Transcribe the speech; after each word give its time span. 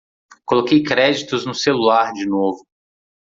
Coloquei 0.47 0.81
créditos 0.81 1.45
no 1.45 1.53
celular, 1.53 2.11
de 2.13 2.25
novo 2.27 2.65